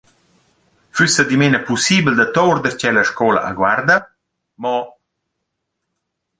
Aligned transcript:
Füssa 0.99 1.23
dimena 1.29 1.59
pussibel 1.67 2.15
da 2.17 2.27
tour 2.35 2.57
darcheu 2.61 2.93
la 2.93 3.03
scoula 3.09 3.39
a 3.49 3.51
Guarda? 3.59 3.97
«Mo…? 4.61 4.77